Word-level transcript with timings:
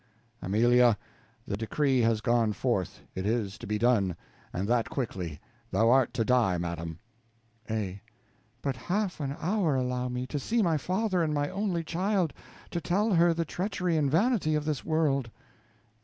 Amelia, 0.41 0.97
the 1.45 1.55
decree 1.55 1.99
has 1.99 2.21
gone 2.21 2.53
forth, 2.53 3.01
it 3.13 3.23
is 3.23 3.55
to 3.59 3.67
be 3.67 3.77
done, 3.77 4.15
and 4.51 4.67
that 4.67 4.89
quickly; 4.89 5.39
thou 5.69 5.91
art 5.91 6.11
to 6.15 6.25
die, 6.25 6.57
madam. 6.57 6.97
A. 7.69 8.01
But 8.63 8.75
half 8.75 9.19
an 9.19 9.35
hour 9.39 9.75
allow 9.75 10.09
me, 10.09 10.25
to 10.25 10.39
see 10.39 10.63
my 10.63 10.77
father 10.77 11.21
and 11.21 11.35
my 11.35 11.51
only 11.51 11.83
child, 11.83 12.33
to 12.71 12.81
tell 12.81 13.13
her 13.13 13.31
the 13.31 13.45
treachery 13.45 13.95
and 13.95 14.09
vanity 14.09 14.55
of 14.55 14.65
this 14.65 14.83
world. 14.83 15.29